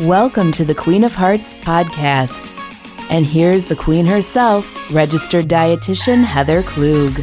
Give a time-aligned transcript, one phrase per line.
[0.00, 2.50] Welcome to the Queen of Hearts podcast.
[3.12, 7.22] And here's the Queen herself, registered dietitian Heather Klug.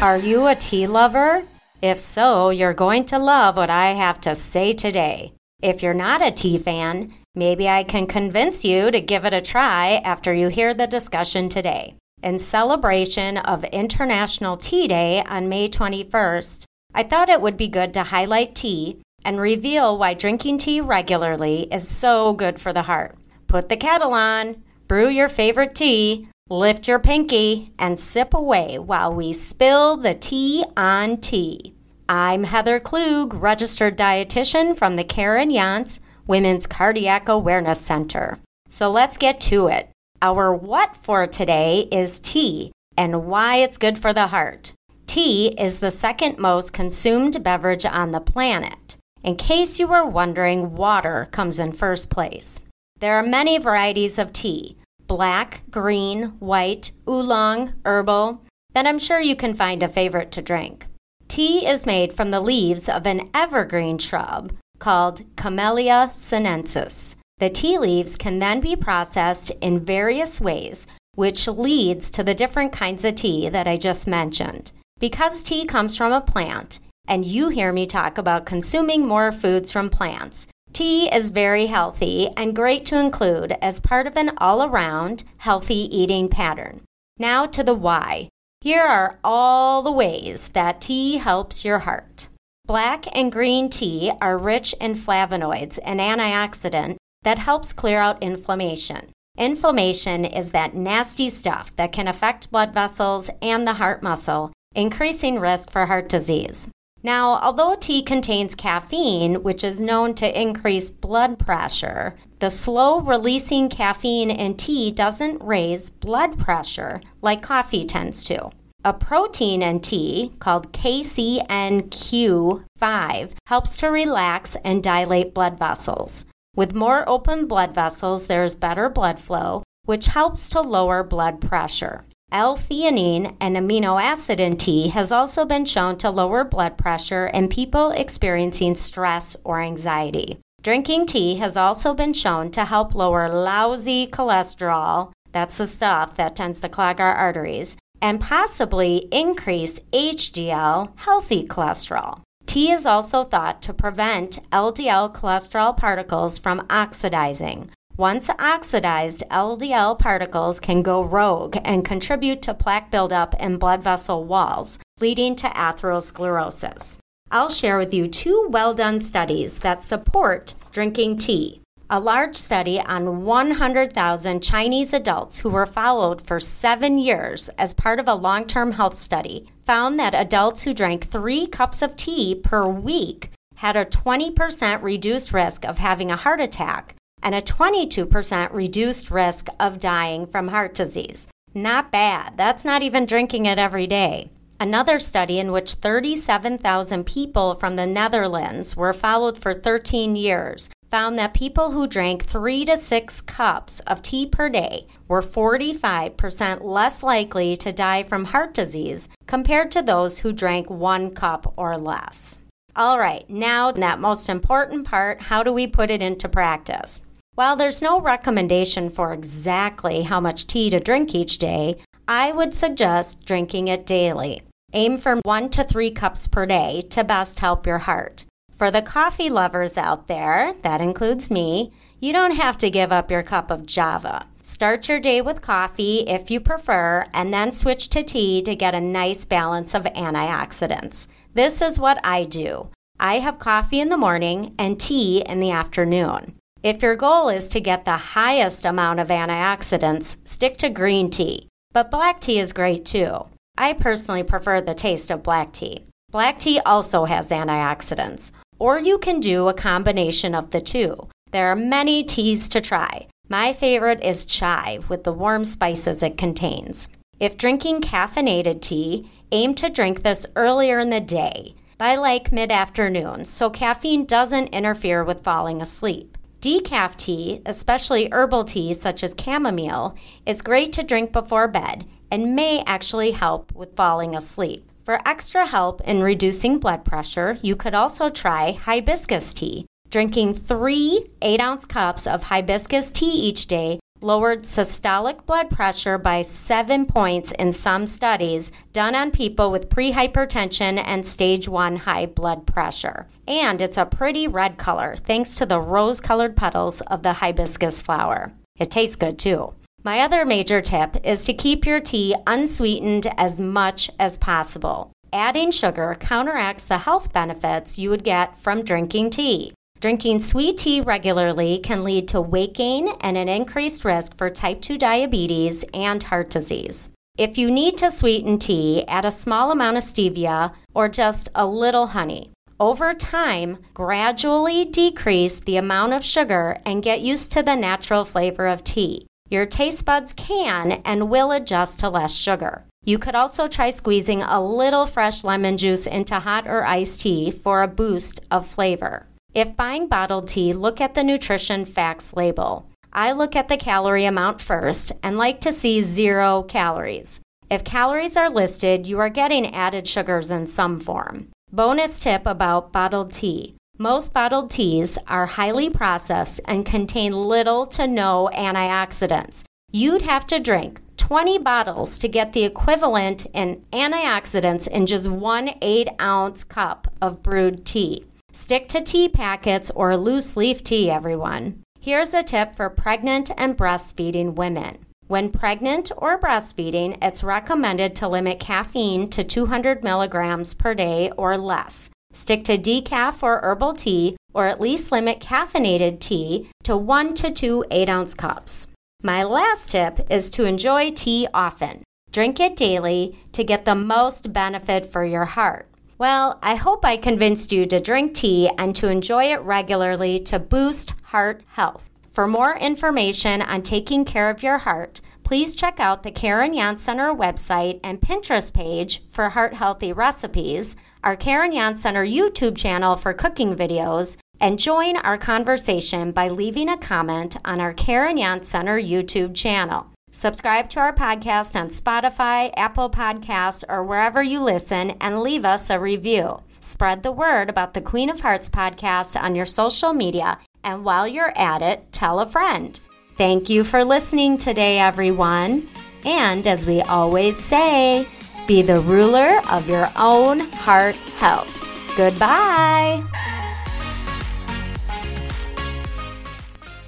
[0.00, 1.42] Are you a tea lover?
[1.82, 5.32] If so, you're going to love what I have to say today.
[5.60, 9.40] If you're not a tea fan, maybe I can convince you to give it a
[9.40, 11.96] try after you hear the discussion today.
[12.22, 17.92] In celebration of International Tea Day on May 21st, I thought it would be good
[17.94, 23.14] to highlight tea and reveal why drinking tea regularly is so good for the heart.
[23.46, 29.12] Put the kettle on, brew your favorite tea, lift your pinky, and sip away while
[29.12, 31.74] we spill the tea on tea.
[32.08, 38.38] I'm Heather Klug, registered dietitian from the Karen Yontz Women's Cardiac Awareness Center.
[38.70, 39.90] So let's get to it.
[40.22, 44.72] Our what for today is tea and why it's good for the heart.
[45.06, 48.96] Tea is the second most consumed beverage on the planet.
[49.22, 52.60] In case you were wondering, water comes in first place.
[53.00, 58.42] There are many varieties of tea black, green, white, oolong, herbal.
[58.74, 60.86] Then I'm sure you can find a favorite to drink.
[61.28, 67.16] Tea is made from the leaves of an evergreen shrub called Camellia sinensis.
[67.38, 72.72] The tea leaves can then be processed in various ways, which leads to the different
[72.72, 74.72] kinds of tea that I just mentioned.
[74.98, 79.72] Because tea comes from a plant, and you hear me talk about consuming more foods
[79.72, 80.46] from plants.
[80.72, 85.88] Tea is very healthy and great to include as part of an all around healthy
[85.96, 86.82] eating pattern.
[87.18, 88.28] Now to the why.
[88.60, 92.28] Here are all the ways that tea helps your heart.
[92.66, 99.10] Black and green tea are rich in flavonoids, an antioxidant that helps clear out inflammation.
[99.38, 105.38] Inflammation is that nasty stuff that can affect blood vessels and the heart muscle, increasing
[105.38, 106.68] risk for heart disease.
[107.02, 113.68] Now, although tea contains caffeine, which is known to increase blood pressure, the slow releasing
[113.68, 118.50] caffeine in tea doesn't raise blood pressure like coffee tends to.
[118.84, 126.26] A protein in tea called KCNQ5 helps to relax and dilate blood vessels.
[126.54, 131.40] With more open blood vessels, there is better blood flow, which helps to lower blood
[131.40, 132.04] pressure.
[132.30, 137.48] L-theanine, an amino acid in tea, has also been shown to lower blood pressure in
[137.48, 140.38] people experiencing stress or anxiety.
[140.62, 146.36] Drinking tea has also been shown to help lower lousy cholesterol, that's the stuff that
[146.36, 152.20] tends to clog our arteries, and possibly increase HDL, healthy cholesterol.
[152.44, 160.60] Tea is also thought to prevent LDL cholesterol particles from oxidizing, once oxidized, LDL particles
[160.60, 166.96] can go rogue and contribute to plaque buildup in blood vessel walls, leading to atherosclerosis.
[167.32, 171.60] I'll share with you two well done studies that support drinking tea.
[171.90, 177.98] A large study on 100,000 Chinese adults who were followed for seven years as part
[177.98, 182.36] of a long term health study found that adults who drank three cups of tea
[182.36, 188.52] per week had a 20% reduced risk of having a heart attack and a 22%
[188.52, 191.28] reduced risk of dying from heart disease.
[191.54, 192.36] Not bad.
[192.36, 194.30] That's not even drinking it every day.
[194.60, 201.18] Another study in which 37,000 people from the Netherlands were followed for 13 years found
[201.18, 207.02] that people who drank three to six cups of tea per day were 45% less
[207.02, 212.40] likely to die from heart disease compared to those who drank one cup or less.
[212.74, 217.02] All right, now that most important part how do we put it into practice?
[217.38, 221.76] While there's no recommendation for exactly how much tea to drink each day,
[222.08, 224.42] I would suggest drinking it daily.
[224.72, 228.24] Aim for one to three cups per day to best help your heart.
[228.56, 233.08] For the coffee lovers out there, that includes me, you don't have to give up
[233.08, 234.26] your cup of Java.
[234.42, 238.74] Start your day with coffee if you prefer, and then switch to tea to get
[238.74, 241.06] a nice balance of antioxidants.
[241.34, 242.70] This is what I do.
[242.98, 246.34] I have coffee in the morning and tea in the afternoon.
[246.62, 251.46] If your goal is to get the highest amount of antioxidants, stick to green tea.
[251.72, 253.26] But black tea is great too.
[253.56, 255.84] I personally prefer the taste of black tea.
[256.10, 261.08] Black tea also has antioxidants, or you can do a combination of the two.
[261.30, 263.06] There are many teas to try.
[263.28, 266.88] My favorite is chai with the warm spices it contains.
[267.20, 272.50] If drinking caffeinated tea, aim to drink this earlier in the day, by like mid
[272.50, 276.17] afternoon, so caffeine doesn't interfere with falling asleep.
[276.40, 282.36] Decaf tea, especially herbal tea such as chamomile, is great to drink before bed and
[282.36, 284.70] may actually help with falling asleep.
[284.84, 289.66] For extra help in reducing blood pressure, you could also try hibiscus tea.
[289.90, 296.22] Drinking three 8 ounce cups of hibiscus tea each day lowered systolic blood pressure by
[296.22, 302.46] seven points in some studies done on people with prehypertension and stage 1 high blood
[302.46, 303.06] pressure.
[303.26, 307.82] And it's a pretty red color thanks to the rose colored petals of the hibiscus
[307.82, 308.32] flower.
[308.56, 309.54] It tastes good too.
[309.84, 314.92] My other major tip is to keep your tea unsweetened as much as possible.
[315.12, 319.54] Adding sugar counteracts the health benefits you would get from drinking tea.
[319.80, 324.60] Drinking sweet tea regularly can lead to weight gain and an increased risk for type
[324.60, 326.90] 2 diabetes and heart disease.
[327.16, 331.46] If you need to sweeten tea, add a small amount of stevia or just a
[331.46, 332.30] little honey.
[332.58, 338.48] Over time, gradually decrease the amount of sugar and get used to the natural flavor
[338.48, 339.06] of tea.
[339.30, 342.64] Your taste buds can and will adjust to less sugar.
[342.84, 347.30] You could also try squeezing a little fresh lemon juice into hot or iced tea
[347.30, 349.07] for a boost of flavor.
[349.38, 352.68] If buying bottled tea, look at the nutrition facts label.
[352.92, 357.20] I look at the calorie amount first and like to see zero calories.
[357.48, 361.28] If calories are listed, you are getting added sugars in some form.
[361.52, 363.54] Bonus tip about bottled tea.
[363.78, 369.44] Most bottled teas are highly processed and contain little to no antioxidants.
[369.70, 375.50] You'd have to drink 20 bottles to get the equivalent in antioxidants in just one
[375.62, 378.04] 8 ounce cup of brewed tea.
[378.38, 381.60] Stick to tea packets or loose leaf tea, everyone.
[381.80, 384.78] Here's a tip for pregnant and breastfeeding women.
[385.08, 391.36] When pregnant or breastfeeding, it's recommended to limit caffeine to 200 milligrams per day or
[391.36, 391.90] less.
[392.12, 397.32] Stick to decaf or herbal tea, or at least limit caffeinated tea to 1 to
[397.32, 398.68] 2 8 ounce cups.
[399.02, 401.82] My last tip is to enjoy tea often.
[402.12, 405.67] Drink it daily to get the most benefit for your heart.
[405.98, 410.38] Well, I hope I convinced you to drink tea and to enjoy it regularly to
[410.38, 411.82] boost heart health.
[412.12, 416.80] For more information on taking care of your heart, please check out the Karen Yontz
[416.80, 422.94] Center website and Pinterest page for heart healthy recipes, our Karen Yontz Center YouTube channel
[422.94, 428.44] for cooking videos, and join our conversation by leaving a comment on our Karen Yontz
[428.44, 429.90] Center YouTube channel.
[430.10, 435.70] Subscribe to our podcast on Spotify, Apple Podcasts, or wherever you listen and leave us
[435.70, 436.42] a review.
[436.60, 441.06] Spread the word about the Queen of Hearts podcast on your social media, and while
[441.06, 442.80] you're at it, tell a friend.
[443.16, 445.68] Thank you for listening today, everyone.
[446.04, 448.06] And as we always say,
[448.46, 451.54] be the ruler of your own heart health.
[451.96, 453.04] Goodbye.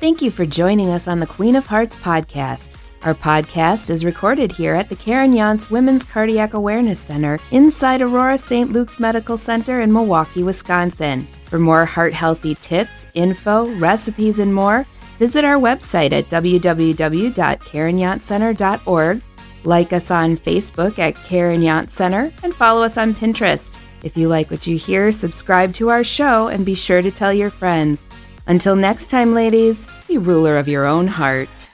[0.00, 2.75] Thank you for joining us on the Queen of Hearts podcast.
[3.06, 8.36] Our podcast is recorded here at the Karen Yontz Women's Cardiac Awareness Center inside Aurora
[8.36, 8.72] St.
[8.72, 11.28] Luke's Medical Center in Milwaukee, Wisconsin.
[11.44, 14.84] For more heart healthy tips, info, recipes, and more,
[15.20, 19.22] visit our website at www.karenyontzcenter.org.
[19.62, 23.78] Like us on Facebook at Karen Yontz Center and follow us on Pinterest.
[24.02, 27.32] If you like what you hear, subscribe to our show and be sure to tell
[27.32, 28.02] your friends.
[28.48, 31.70] Until next time, ladies, be ruler of your own heart.